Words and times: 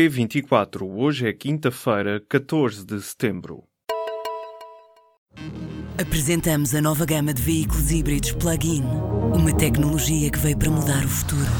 P24. 0.00 0.80
Hoje 0.82 1.28
é 1.28 1.32
quinta-feira, 1.34 2.24
14 2.26 2.86
de 2.86 3.02
setembro. 3.02 3.64
Apresentamos 6.00 6.74
a 6.74 6.80
nova 6.80 7.04
gama 7.04 7.34
de 7.34 7.42
veículos 7.42 7.90
híbridos 7.90 8.32
plug-in. 8.32 8.82
Uma 9.34 9.54
tecnologia 9.54 10.30
que 10.30 10.38
veio 10.38 10.56
para 10.56 10.70
mudar 10.70 11.04
o 11.04 11.08
futuro. 11.08 11.50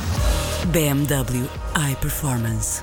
BMW 0.72 1.46
iPerformance. 1.92 2.82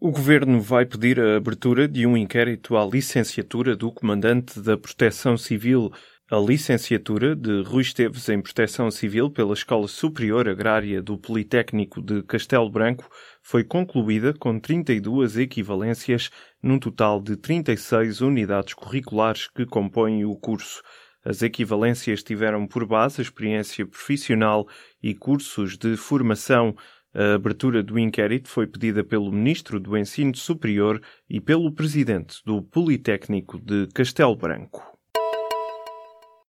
O 0.00 0.10
Governo 0.10 0.60
vai 0.60 0.86
pedir 0.86 1.20
a 1.20 1.36
abertura 1.36 1.86
de 1.86 2.04
um 2.04 2.16
inquérito 2.16 2.76
à 2.76 2.84
licenciatura 2.84 3.76
do 3.76 3.92
Comandante 3.92 4.58
da 4.58 4.76
Proteção 4.76 5.36
Civil 5.36 5.92
a 6.30 6.36
licenciatura 6.36 7.34
de 7.34 7.62
Rui 7.62 7.80
Esteves 7.80 8.28
em 8.28 8.42
Proteção 8.42 8.90
Civil 8.90 9.30
pela 9.30 9.54
Escola 9.54 9.88
Superior 9.88 10.46
Agrária 10.46 11.00
do 11.00 11.16
Politécnico 11.16 12.02
de 12.02 12.22
Castelo 12.22 12.68
Branco 12.68 13.08
foi 13.42 13.64
concluída 13.64 14.34
com 14.34 14.60
32 14.60 15.38
equivalências, 15.38 16.28
num 16.62 16.78
total 16.78 17.22
de 17.22 17.34
36 17.34 18.20
unidades 18.20 18.74
curriculares 18.74 19.48
que 19.48 19.64
compõem 19.64 20.26
o 20.26 20.36
curso. 20.36 20.82
As 21.24 21.40
equivalências 21.40 22.22
tiveram 22.22 22.66
por 22.66 22.86
base 22.86 23.22
a 23.22 23.24
experiência 23.24 23.86
profissional 23.86 24.68
e 25.02 25.14
cursos 25.14 25.78
de 25.78 25.96
formação. 25.96 26.76
A 27.14 27.36
abertura 27.36 27.82
do 27.82 27.98
inquérito 27.98 28.50
foi 28.50 28.66
pedida 28.66 29.02
pelo 29.02 29.32
Ministro 29.32 29.80
do 29.80 29.96
Ensino 29.96 30.36
Superior 30.36 31.00
e 31.28 31.40
pelo 31.40 31.72
Presidente 31.72 32.42
do 32.44 32.62
Politécnico 32.62 33.58
de 33.58 33.86
Castelo 33.94 34.36
Branco. 34.36 34.97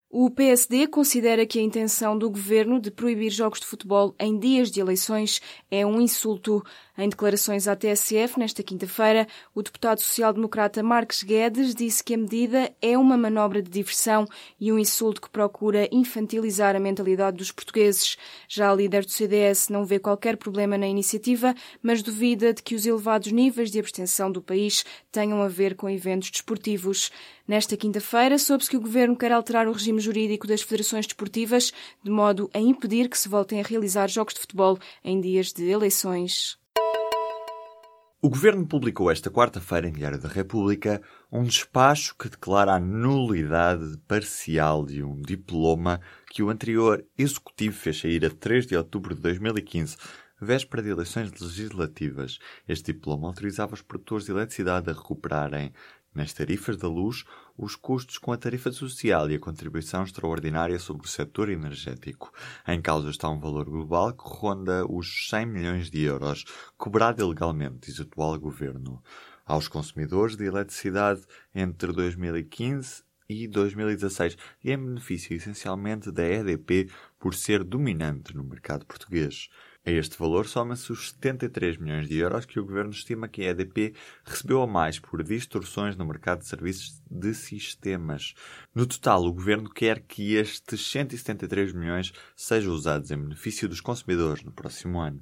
O 0.09 0.29
PSD 0.29 0.87
considera 0.87 1.45
que 1.45 1.59
a 1.59 1.61
intenção 1.61 2.17
do 2.17 2.29
governo 2.29 2.79
de 2.79 2.91
proibir 2.91 3.31
jogos 3.31 3.59
de 3.59 3.65
futebol 3.65 4.15
em 4.19 4.39
dias 4.39 4.71
de 4.71 4.79
eleições 4.79 5.41
é 5.69 5.85
um 5.85 5.99
insulto. 5.99 6.63
Em 6.97 7.09
declarações 7.09 7.67
à 7.67 7.75
TSF 7.75 8.39
nesta 8.39 8.63
quinta-feira, 8.63 9.27
o 9.53 9.61
deputado 9.61 9.99
social-democrata 9.99 10.81
Marques 10.81 11.23
Guedes 11.23 11.75
disse 11.75 12.01
que 12.01 12.13
a 12.13 12.17
medida 12.17 12.73
é 12.81 12.97
uma 12.97 13.17
manobra 13.17 13.61
de 13.61 13.69
diversão 13.69 14.25
e 14.57 14.71
um 14.71 14.79
insulto 14.79 15.19
que 15.19 15.29
procura 15.29 15.89
infantilizar 15.91 16.73
a 16.73 16.79
mentalidade 16.79 17.35
dos 17.35 17.51
portugueses. 17.51 18.15
Já 18.47 18.71
a 18.71 18.75
líder 18.75 19.03
do 19.03 19.11
CDS 19.11 19.67
não 19.67 19.83
vê 19.83 19.99
qualquer 19.99 20.37
problema 20.37 20.77
na 20.77 20.87
iniciativa, 20.87 21.53
mas 21.81 22.01
duvida 22.01 22.53
de 22.53 22.63
que 22.63 22.75
os 22.75 22.85
elevados 22.85 23.33
níveis 23.33 23.71
de 23.71 23.79
abstenção 23.79 24.31
do 24.31 24.41
país 24.41 24.85
tenham 25.11 25.41
a 25.41 25.49
ver 25.49 25.75
com 25.75 25.89
eventos 25.89 26.31
desportivos. 26.31 27.11
Nesta 27.47 27.77
quinta-feira, 27.77 28.39
soube-se 28.39 28.69
que 28.69 28.77
o 28.77 28.81
governo 28.81 29.15
quer 29.15 29.31
alterar 29.31 29.67
o 29.67 29.71
regime 29.71 29.99
jurídico 29.99 30.47
das 30.47 30.63
federações 30.63 31.05
desportivas 31.05 31.71
de 32.03 32.09
modo 32.09 32.49
a 32.51 32.59
impedir 32.59 33.07
que 33.07 33.17
se 33.17 33.29
voltem 33.29 33.59
a 33.59 33.63
realizar 33.63 34.07
jogos 34.07 34.33
de 34.33 34.39
futebol 34.39 34.79
em 35.03 35.21
dias 35.21 35.53
de 35.53 35.69
eleições. 35.69 36.57
O 38.19 38.29
Governo 38.29 38.65
publicou 38.65 39.11
esta 39.11 39.29
quarta-feira 39.29 39.87
em 39.87 39.91
Diário 39.91 40.19
da 40.19 40.27
República 40.27 40.99
um 41.31 41.43
despacho 41.43 42.15
que 42.17 42.27
declara 42.27 42.73
a 42.73 42.79
nulidade 42.79 43.95
parcial 44.07 44.83
de 44.83 45.03
um 45.03 45.21
diploma 45.21 46.01
que 46.31 46.41
o 46.41 46.49
anterior 46.49 47.05
Executivo 47.15 47.77
fez 47.77 47.99
sair 47.99 48.25
a 48.25 48.31
3 48.31 48.65
de 48.65 48.75
outubro 48.75 49.13
de 49.13 49.21
2015, 49.21 49.97
véspera 50.41 50.81
de 50.81 50.89
eleições 50.89 51.31
legislativas. 51.39 52.39
Este 52.67 52.93
diploma 52.93 53.27
autorizava 53.27 53.75
os 53.75 53.83
produtores 53.83 54.25
de 54.25 54.31
eletricidade 54.31 54.89
a 54.89 54.93
recuperarem 54.93 55.71
nas 56.15 56.33
tarifas 56.33 56.77
da 56.77 56.87
luz 56.87 57.25
os 57.57 57.75
custos 57.75 58.17
com 58.17 58.31
a 58.31 58.37
tarifa 58.37 58.71
social 58.71 59.29
e 59.29 59.35
a 59.35 59.39
contribuição 59.39 60.03
extraordinária 60.03 60.79
sobre 60.79 61.05
o 61.05 61.09
setor 61.09 61.49
energético. 61.49 62.31
Em 62.67 62.81
causa 62.81 63.09
está 63.09 63.29
um 63.29 63.39
valor 63.39 63.65
global 63.65 64.13
que 64.13 64.23
ronda 64.25 64.85
os 64.89 65.29
100 65.29 65.45
milhões 65.45 65.91
de 65.91 66.01
euros, 66.01 66.45
cobrado 66.77 67.21
ilegalmente, 67.21 67.87
diz 67.87 67.99
o 67.99 68.03
atual 68.03 68.39
governo, 68.39 69.03
aos 69.45 69.67
consumidores 69.67 70.35
de 70.35 70.45
eletricidade 70.45 71.21
entre 71.53 71.91
2015 71.91 73.03
e 73.27 73.47
2016 73.47 74.37
e 74.63 74.71
em 74.71 74.77
benefício 74.77 75.35
essencialmente 75.35 76.11
da 76.11 76.23
EDP 76.23 76.89
por 77.19 77.33
ser 77.33 77.63
dominante 77.63 78.35
no 78.35 78.43
mercado 78.43 78.85
português. 78.85 79.49
A 79.87 79.91
este 79.91 80.17
valor 80.17 80.47
soma-se 80.47 80.91
os 80.91 81.09
73 81.11 81.77
milhões 81.77 82.09
de 82.09 82.17
euros 82.17 82.43
que 82.43 82.59
o 82.59 82.65
governo 82.65 82.89
estima 82.89 83.27
que 83.27 83.43
a 83.43 83.51
EDP 83.51 83.93
recebeu 84.23 84.63
a 84.63 84.65
mais 84.65 84.97
por 84.97 85.21
distorções 85.21 85.95
no 85.95 86.03
mercado 86.07 86.39
de 86.39 86.47
serviços 86.47 86.99
de 87.07 87.35
sistemas. 87.35 88.33
No 88.73 88.87
total, 88.87 89.23
o 89.23 89.31
governo 89.31 89.69
quer 89.69 89.99
que 90.01 90.33
estes 90.33 90.89
173 90.89 91.71
milhões 91.71 92.11
sejam 92.35 92.73
usados 92.73 93.11
em 93.11 93.17
benefício 93.17 93.69
dos 93.69 93.79
consumidores 93.79 94.43
no 94.43 94.51
próximo 94.51 94.99
ano. 94.99 95.21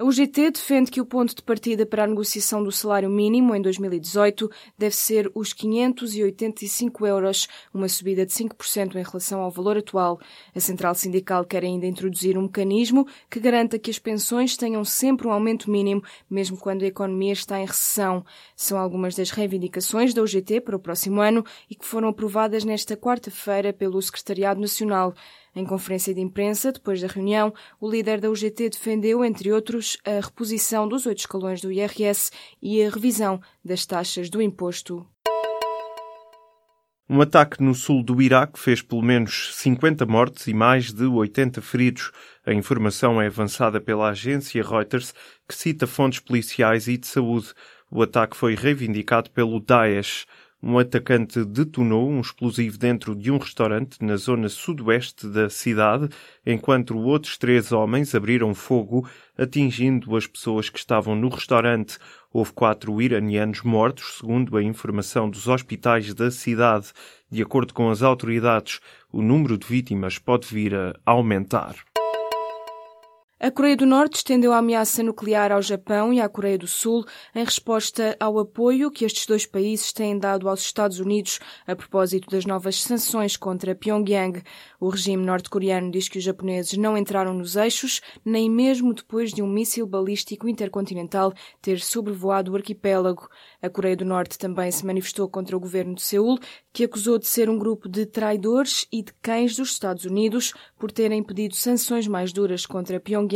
A 0.00 0.04
UGT 0.04 0.52
defende 0.52 0.92
que 0.92 1.00
o 1.00 1.04
ponto 1.04 1.34
de 1.34 1.42
partida 1.42 1.84
para 1.84 2.04
a 2.04 2.06
negociação 2.06 2.62
do 2.62 2.70
salário 2.70 3.10
mínimo 3.10 3.52
em 3.52 3.60
2018 3.60 4.48
deve 4.78 4.94
ser 4.94 5.28
os 5.34 5.52
585 5.52 7.04
euros, 7.04 7.48
uma 7.74 7.88
subida 7.88 8.24
de 8.24 8.32
5% 8.32 8.94
em 8.94 9.02
relação 9.02 9.40
ao 9.40 9.50
valor 9.50 9.76
atual. 9.76 10.20
A 10.54 10.60
Central 10.60 10.94
Sindical 10.94 11.44
quer 11.44 11.64
ainda 11.64 11.84
introduzir 11.84 12.38
um 12.38 12.42
mecanismo 12.42 13.08
que 13.28 13.40
garanta 13.40 13.76
que 13.76 13.90
as 13.90 13.98
pensões 13.98 14.56
tenham 14.56 14.84
sempre 14.84 15.26
um 15.26 15.32
aumento 15.32 15.68
mínimo, 15.68 16.04
mesmo 16.30 16.56
quando 16.56 16.84
a 16.84 16.86
economia 16.86 17.32
está 17.32 17.58
em 17.58 17.66
recessão. 17.66 18.24
São 18.54 18.78
algumas 18.78 19.16
das 19.16 19.30
reivindicações 19.30 20.14
da 20.14 20.22
UGT 20.22 20.60
para 20.60 20.76
o 20.76 20.80
próximo 20.80 21.20
ano 21.20 21.44
e 21.68 21.74
que 21.74 21.84
foram 21.84 22.06
aprovadas 22.06 22.62
nesta 22.62 22.96
quarta-feira 22.96 23.72
pelo 23.72 24.00
Secretariado 24.00 24.60
Nacional. 24.60 25.12
Em 25.54 25.64
conferência 25.64 26.14
de 26.14 26.20
imprensa, 26.20 26.72
depois 26.72 27.00
da 27.00 27.08
reunião, 27.08 27.52
o 27.80 27.90
líder 27.90 28.20
da 28.20 28.30
UGT 28.30 28.70
defendeu, 28.70 29.24
entre 29.24 29.52
outros, 29.52 29.96
a 30.04 30.20
reposição 30.20 30.88
dos 30.88 31.06
oito 31.06 31.18
escalões 31.18 31.60
do 31.60 31.72
IRS 31.72 32.30
e 32.62 32.82
a 32.82 32.90
revisão 32.90 33.40
das 33.64 33.84
taxas 33.86 34.30
do 34.30 34.40
imposto. 34.40 35.06
Um 37.10 37.22
ataque 37.22 37.62
no 37.62 37.74
sul 37.74 38.02
do 38.02 38.20
Iraque 38.20 38.58
fez 38.58 38.82
pelo 38.82 39.00
menos 39.00 39.56
50 39.56 40.04
mortes 40.04 40.46
e 40.46 40.52
mais 40.52 40.92
de 40.92 41.06
80 41.06 41.62
feridos. 41.62 42.12
A 42.44 42.52
informação 42.52 43.18
é 43.18 43.28
avançada 43.28 43.80
pela 43.80 44.10
agência 44.10 44.62
Reuters, 44.62 45.14
que 45.48 45.54
cita 45.54 45.86
fontes 45.86 46.20
policiais 46.20 46.86
e 46.86 46.98
de 46.98 47.06
saúde. 47.06 47.54
O 47.90 48.02
ataque 48.02 48.36
foi 48.36 48.54
reivindicado 48.54 49.30
pelo 49.30 49.58
Daesh 49.58 50.26
um 50.62 50.78
atacante 50.78 51.44
detonou 51.44 52.10
um 52.10 52.20
explosivo 52.20 52.76
dentro 52.76 53.14
de 53.14 53.30
um 53.30 53.38
restaurante 53.38 54.04
na 54.04 54.16
zona 54.16 54.48
sudoeste 54.48 55.28
da 55.28 55.48
cidade, 55.48 56.08
enquanto 56.44 56.98
outros 56.98 57.38
três 57.38 57.70
homens 57.70 58.14
abriram 58.14 58.54
fogo, 58.54 59.08
atingindo 59.36 60.16
as 60.16 60.26
pessoas 60.26 60.68
que 60.68 60.78
estavam 60.78 61.14
no 61.14 61.28
restaurante. 61.28 61.98
Houve 62.32 62.52
quatro 62.52 63.00
iranianos 63.00 63.62
mortos, 63.62 64.18
segundo 64.18 64.56
a 64.56 64.62
informação 64.62 65.30
dos 65.30 65.46
hospitais 65.46 66.12
da 66.12 66.30
cidade. 66.30 66.92
De 67.30 67.40
acordo 67.40 67.72
com 67.72 67.88
as 67.88 68.02
autoridades, 68.02 68.80
o 69.12 69.22
número 69.22 69.56
de 69.56 69.66
vítimas 69.66 70.18
pode 70.18 70.46
vir 70.48 70.74
a 70.74 70.94
aumentar. 71.06 71.87
A 73.40 73.52
Coreia 73.52 73.76
do 73.76 73.86
Norte 73.86 74.16
estendeu 74.16 74.52
a 74.52 74.58
ameaça 74.58 75.00
nuclear 75.00 75.52
ao 75.52 75.62
Japão 75.62 76.12
e 76.12 76.20
à 76.20 76.28
Coreia 76.28 76.58
do 76.58 76.66
Sul 76.66 77.04
em 77.32 77.44
resposta 77.44 78.16
ao 78.18 78.36
apoio 78.36 78.90
que 78.90 79.04
estes 79.04 79.26
dois 79.26 79.46
países 79.46 79.92
têm 79.92 80.18
dado 80.18 80.48
aos 80.48 80.60
Estados 80.60 80.98
Unidos 80.98 81.38
a 81.64 81.76
propósito 81.76 82.28
das 82.28 82.44
novas 82.44 82.82
sanções 82.82 83.36
contra 83.36 83.76
Pyongyang. 83.76 84.42
O 84.80 84.88
regime 84.88 85.24
norte-coreano 85.24 85.88
diz 85.88 86.08
que 86.08 86.18
os 86.18 86.24
japoneses 86.24 86.76
não 86.76 86.98
entraram 86.98 87.32
nos 87.32 87.54
eixos, 87.54 88.00
nem 88.24 88.50
mesmo 88.50 88.92
depois 88.92 89.32
de 89.32 89.40
um 89.40 89.46
míssil 89.46 89.86
balístico 89.86 90.48
intercontinental 90.48 91.32
ter 91.62 91.78
sobrevoado 91.78 92.50
o 92.50 92.56
arquipélago. 92.56 93.28
A 93.62 93.70
Coreia 93.70 93.96
do 93.96 94.04
Norte 94.04 94.36
também 94.36 94.72
se 94.72 94.84
manifestou 94.84 95.28
contra 95.28 95.56
o 95.56 95.60
governo 95.60 95.94
de 95.94 96.02
Seul, 96.02 96.40
que 96.72 96.82
acusou 96.82 97.20
de 97.20 97.28
ser 97.28 97.48
um 97.48 97.56
grupo 97.56 97.88
de 97.88 98.04
traidores 98.04 98.88
e 98.90 99.00
de 99.00 99.12
cães 99.22 99.54
dos 99.54 99.70
Estados 99.70 100.04
Unidos 100.04 100.54
por 100.76 100.90
terem 100.90 101.22
pedido 101.22 101.54
sanções 101.54 102.08
mais 102.08 102.32
duras 102.32 102.66
contra 102.66 102.98
Pyongyang. 102.98 103.27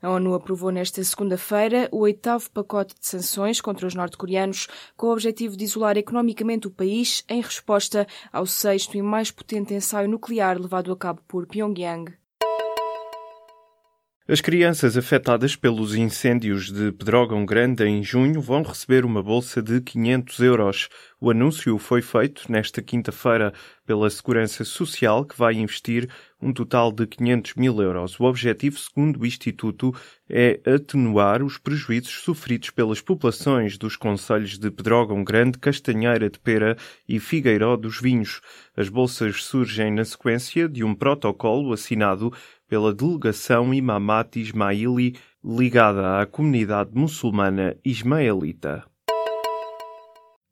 A 0.00 0.10
ONU 0.10 0.34
aprovou 0.34 0.70
nesta 0.70 1.02
segunda-feira 1.02 1.88
o 1.90 1.98
oitavo 1.98 2.50
pacote 2.50 2.94
de 2.98 3.06
sanções 3.06 3.60
contra 3.60 3.86
os 3.86 3.94
norte-coreanos, 3.94 4.68
com 4.96 5.08
o 5.08 5.12
objetivo 5.12 5.56
de 5.56 5.64
isolar 5.64 5.96
economicamente 5.96 6.66
o 6.66 6.70
país 6.70 7.24
em 7.28 7.40
resposta 7.40 8.06
ao 8.32 8.46
sexto 8.46 8.96
e 8.96 9.02
mais 9.02 9.30
potente 9.30 9.74
ensaio 9.74 10.08
nuclear 10.08 10.58
levado 10.58 10.92
a 10.92 10.96
cabo 10.96 11.20
por 11.26 11.46
Pyongyang. 11.46 12.12
As 14.30 14.42
crianças 14.42 14.94
afetadas 14.94 15.56
pelos 15.56 15.94
incêndios 15.94 16.70
de 16.70 16.92
Pedrógão 16.92 17.46
Grande 17.46 17.82
em 17.84 18.02
junho 18.02 18.42
vão 18.42 18.60
receber 18.60 19.06
uma 19.06 19.22
bolsa 19.22 19.62
de 19.62 19.80
500 19.80 20.40
euros. 20.40 20.88
O 21.20 21.32
anúncio 21.32 21.76
foi 21.78 22.00
feito 22.00 22.44
nesta 22.50 22.80
quinta-feira 22.80 23.52
pela 23.84 24.08
Segurança 24.08 24.64
Social, 24.64 25.24
que 25.24 25.36
vai 25.36 25.54
investir 25.54 26.08
um 26.40 26.52
total 26.52 26.92
de 26.92 27.08
500 27.08 27.54
mil 27.54 27.82
euros. 27.82 28.20
O 28.20 28.22
objetivo, 28.22 28.78
segundo 28.78 29.20
o 29.20 29.26
Instituto, 29.26 29.92
é 30.30 30.60
atenuar 30.64 31.42
os 31.42 31.58
prejuízos 31.58 32.20
sofridos 32.20 32.70
pelas 32.70 33.00
populações 33.00 33.76
dos 33.76 33.96
conselhos 33.96 34.60
de 34.60 34.70
Pedrógão 34.70 35.24
Grande, 35.24 35.58
Castanheira 35.58 36.30
de 36.30 36.38
Pera 36.38 36.76
e 37.08 37.18
Figueiró 37.18 37.76
dos 37.76 38.00
Vinhos. 38.00 38.40
As 38.76 38.88
bolsas 38.88 39.42
surgem 39.42 39.92
na 39.92 40.04
sequência 40.04 40.68
de 40.68 40.84
um 40.84 40.94
protocolo 40.94 41.72
assinado 41.72 42.32
pela 42.68 42.94
delegação 42.94 43.74
Imamat 43.74 44.36
Ismaili 44.36 45.16
ligada 45.44 46.20
à 46.20 46.26
comunidade 46.26 46.90
muçulmana 46.94 47.76
ismaelita. 47.84 48.84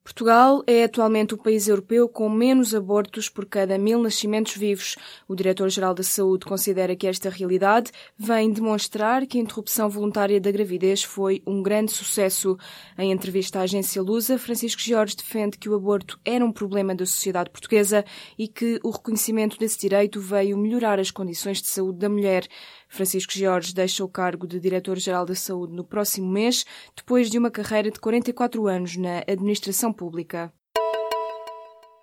Portugal 0.07 0.63
é 0.69 0.85
atualmente 0.85 1.35
o 1.35 1.37
país 1.37 1.67
europeu 1.67 2.09
com 2.09 2.29
menos 2.29 2.73
abortos 2.73 3.29
por 3.29 3.45
cada 3.45 3.77
mil 3.77 4.01
nascimentos 4.01 4.57
vivos. 4.57 4.95
O 5.27 5.35
Diretor-Geral 5.35 5.95
da 5.95 6.05
Saúde 6.05 6.47
considera 6.47 6.95
que 6.95 7.09
esta 7.09 7.29
realidade 7.29 7.91
vem 8.17 8.53
demonstrar 8.53 9.27
que 9.27 9.37
a 9.37 9.41
interrupção 9.41 9.91
voluntária 9.91 10.41
da 10.41 10.53
gravidez 10.53 11.03
foi 11.03 11.43
um 11.45 11.61
grande 11.61 11.91
sucesso. 11.91 12.57
Em 12.97 13.11
entrevista 13.11 13.59
à 13.59 13.63
agência 13.63 14.01
Lusa, 14.01 14.39
Francisco 14.39 14.81
Jorge 14.81 15.17
defende 15.17 15.59
que 15.59 15.69
o 15.69 15.75
aborto 15.75 16.21
era 16.25 16.45
um 16.45 16.53
problema 16.53 16.95
da 16.95 17.05
sociedade 17.05 17.51
portuguesa 17.51 18.05
e 18.39 18.47
que 18.47 18.79
o 18.85 18.91
reconhecimento 18.91 19.59
desse 19.59 19.81
direito 19.81 20.21
veio 20.21 20.57
melhorar 20.57 21.01
as 21.01 21.11
condições 21.11 21.61
de 21.61 21.67
saúde 21.67 21.99
da 21.99 22.09
mulher. 22.09 22.47
Francisco 22.89 23.33
Jorge 23.33 23.75
deixa 23.75 24.05
o 24.05 24.09
cargo 24.09 24.47
de 24.47 24.61
Diretor-Geral 24.61 25.27
da 25.27 25.35
Saúde 25.35 25.75
no 25.75 25.85
próximo 25.85 26.31
mês, 26.31 26.65
depois 26.97 27.31
de 27.31 27.39
uma 27.39 27.51
carreira 27.51 27.91
de 27.91 28.01
44 28.01 28.67
anos 28.67 28.97
na 28.97 29.19
administração 29.27 29.93
pública. 29.93 30.53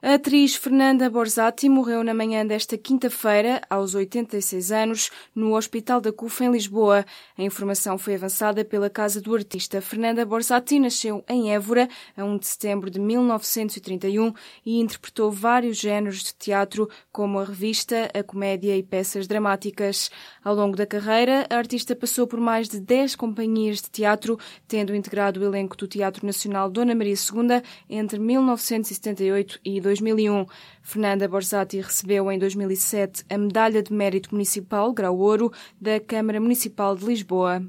A 0.05 0.15
atriz 0.15 0.53
Fernanda 0.53 1.09
Borzati 1.09 1.69
morreu 1.69 2.03
na 2.03 2.13
manhã 2.13 2.45
desta 2.45 2.77
quinta-feira, 2.77 3.61
aos 3.69 3.95
86 3.95 4.69
anos, 4.69 5.09
no 5.33 5.55
Hospital 5.55 6.01
da 6.01 6.11
CUF 6.11 6.43
em 6.43 6.51
Lisboa. 6.51 7.05
A 7.37 7.41
informação 7.41 7.97
foi 7.97 8.15
avançada 8.15 8.65
pela 8.65 8.89
casa 8.89 9.21
do 9.21 9.33
artista. 9.33 9.79
Fernanda 9.79 10.25
Borzati 10.25 10.77
nasceu 10.77 11.23
em 11.25 11.53
Évora, 11.53 11.87
a 12.17 12.25
1 12.25 12.37
de 12.37 12.47
setembro 12.47 12.89
de 12.89 12.99
1931 12.99 14.33
e 14.65 14.81
interpretou 14.81 15.31
vários 15.31 15.77
géneros 15.77 16.21
de 16.21 16.33
teatro, 16.33 16.89
como 17.09 17.39
a 17.39 17.45
revista, 17.45 18.11
a 18.13 18.21
comédia 18.21 18.75
e 18.75 18.83
peças 18.83 19.25
dramáticas. 19.25 20.11
Ao 20.43 20.53
longo 20.53 20.75
da 20.75 20.85
carreira, 20.85 21.47
a 21.49 21.55
artista 21.55 21.95
passou 21.95 22.27
por 22.27 22.41
mais 22.41 22.67
de 22.67 22.81
10 22.81 23.15
companhias 23.15 23.77
de 23.77 23.89
teatro, 23.89 24.37
tendo 24.67 24.93
integrado 24.93 25.39
o 25.39 25.45
elenco 25.45 25.77
do 25.77 25.87
Teatro 25.87 26.25
Nacional 26.25 26.69
Dona 26.69 26.93
Maria 26.93 27.15
II 27.15 27.61
entre 27.89 28.19
1978 28.19 29.61
e 29.63 29.79
2000. 29.79 29.92
2001. 29.93 30.45
Fernanda 30.81 31.27
Borzati 31.27 31.79
recebeu 31.79 32.31
em 32.31 32.39
2007 32.39 33.25
a 33.29 33.37
Medalha 33.37 33.83
de 33.83 33.93
Mérito 33.93 34.29
Municipal 34.31 34.91
Grau 34.91 35.17
Ouro 35.17 35.51
da 35.79 35.99
Câmara 35.99 36.39
Municipal 36.39 36.95
de 36.95 37.05
Lisboa. 37.05 37.61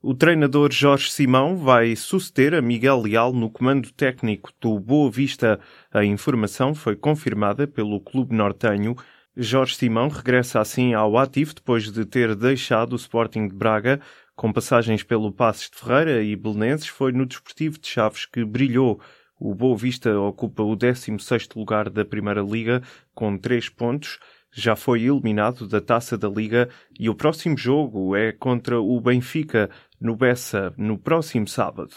O 0.00 0.14
treinador 0.14 0.72
Jorge 0.72 1.10
Simão 1.10 1.56
vai 1.56 1.94
suceder 1.96 2.54
a 2.54 2.62
Miguel 2.62 3.00
Leal 3.00 3.32
no 3.32 3.50
comando 3.50 3.92
técnico 3.92 4.52
do 4.60 4.78
Boa 4.78 5.10
Vista. 5.10 5.60
A 5.92 6.04
informação 6.04 6.74
foi 6.74 6.96
confirmada 6.96 7.66
pelo 7.66 8.00
clube 8.00 8.34
nortenho. 8.34 8.96
Jorge 9.36 9.76
Simão 9.76 10.08
regressa 10.08 10.60
assim 10.60 10.94
ao 10.94 11.16
ativo 11.16 11.54
depois 11.54 11.90
de 11.90 12.04
ter 12.04 12.34
deixado 12.34 12.92
o 12.92 12.96
Sporting 12.96 13.48
de 13.48 13.54
Braga. 13.54 14.00
Com 14.36 14.52
passagens 14.52 15.02
pelo 15.02 15.32
Passos 15.32 15.68
de 15.68 15.76
Ferreira 15.76 16.22
e 16.22 16.36
Belenenses, 16.36 16.86
foi 16.86 17.10
no 17.10 17.26
Desportivo 17.26 17.76
de 17.76 17.88
Chaves 17.88 18.24
que 18.24 18.44
brilhou. 18.44 19.00
O 19.40 19.54
Boa 19.54 19.76
Vista 19.76 20.18
ocupa 20.18 20.62
o 20.62 20.76
16º 20.76 21.56
lugar 21.56 21.88
da 21.88 22.04
Primeira 22.04 22.42
Liga 22.42 22.82
com 23.14 23.38
3 23.38 23.68
pontos. 23.68 24.18
Já 24.52 24.74
foi 24.74 25.02
eliminado 25.02 25.68
da 25.68 25.80
Taça 25.80 26.18
da 26.18 26.28
Liga 26.28 26.68
e 26.98 27.08
o 27.08 27.14
próximo 27.14 27.56
jogo 27.56 28.16
é 28.16 28.32
contra 28.32 28.80
o 28.80 29.00
Benfica 29.00 29.70
no 30.00 30.16
Bessa 30.16 30.72
no 30.76 30.98
próximo 30.98 31.46
sábado. 31.46 31.92